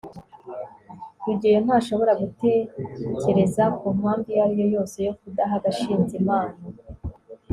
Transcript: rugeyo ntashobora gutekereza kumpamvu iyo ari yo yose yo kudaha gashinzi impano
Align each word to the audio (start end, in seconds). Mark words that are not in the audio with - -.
rugeyo 1.25 1.59
ntashobora 1.65 2.13
gutekereza 2.21 3.63
kumpamvu 3.79 4.27
iyo 4.31 4.41
ari 4.45 4.55
yo 4.61 4.67
yose 4.75 4.97
yo 5.07 5.13
kudaha 5.19 5.55
gashinzi 5.63 6.13
impano 6.21 6.55